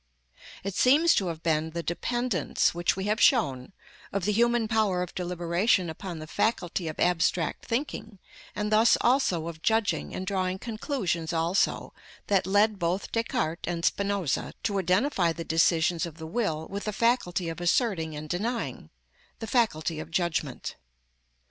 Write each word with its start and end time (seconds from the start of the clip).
It 0.63 0.73
seems 0.73 1.13
to 1.13 1.27
have 1.27 1.43
been 1.43 1.69
the 1.69 1.83
dependence, 1.83 2.73
which 2.73 2.95
we 2.95 3.03
have 3.03 3.21
shown, 3.21 3.71
of 4.11 4.25
the 4.25 4.31
human 4.31 4.67
power 4.67 5.03
of 5.03 5.13
deliberation 5.13 5.91
upon 5.91 6.17
the 6.17 6.25
faculty 6.25 6.87
of 6.87 6.99
abstract 6.99 7.65
thinking, 7.67 8.17
and 8.55 8.71
thus 8.71 8.97
also 9.01 9.47
of 9.47 9.61
judging 9.61 10.15
and 10.15 10.25
drawing 10.25 10.57
conclusions 10.57 11.33
also, 11.33 11.93
that 12.25 12.47
led 12.47 12.79
both 12.79 13.11
Descartes 13.11 13.67
and 13.67 13.85
Spinoza 13.85 14.53
to 14.63 14.79
identify 14.79 15.33
the 15.33 15.43
decisions 15.43 16.07
of 16.07 16.17
the 16.17 16.25
will 16.25 16.67
with 16.67 16.85
the 16.85 16.93
faculty 16.93 17.47
of 17.47 17.61
asserting 17.61 18.15
and 18.15 18.27
denying 18.27 18.89
(the 19.37 19.45
faculty 19.45 19.99
of 19.99 20.09
judgment). 20.09 20.77